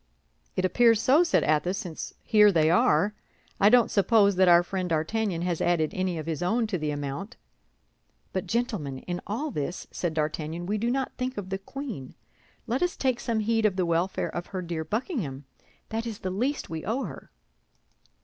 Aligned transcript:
"It 0.55 0.65
appears 0.65 0.99
so," 0.99 1.21
said 1.23 1.43
Athos, 1.43 1.77
"since 1.77 2.15
here 2.23 2.51
they 2.51 2.71
are. 2.71 3.13
I 3.59 3.69
don't 3.69 3.91
suppose 3.91 4.35
that 4.37 4.47
our 4.47 4.63
friend 4.63 4.89
D'Artagnan 4.89 5.43
has 5.43 5.61
added 5.61 5.91
any 5.93 6.17
of 6.17 6.25
his 6.25 6.41
own 6.41 6.65
to 6.73 6.79
the 6.79 6.89
amount." 6.89 7.37
"But, 8.33 8.47
gentlemen, 8.47 8.97
in 8.97 9.21
all 9.27 9.51
this," 9.51 9.85
said 9.91 10.15
D'Artagnan, 10.15 10.65
"we 10.65 10.79
do 10.79 10.89
not 10.89 11.11
think 11.19 11.37
of 11.37 11.51
the 11.51 11.59
queen. 11.59 12.15
Let 12.65 12.81
us 12.81 12.97
take 12.97 13.19
some 13.19 13.41
heed 13.41 13.63
of 13.63 13.75
the 13.75 13.85
welfare 13.85 14.29
of 14.35 14.47
her 14.47 14.63
dear 14.63 14.83
Buckingham. 14.83 15.45
That 15.89 16.07
is 16.07 16.17
the 16.21 16.31
least 16.31 16.67
we 16.67 16.83
owe 16.83 17.03
her." 17.03 17.29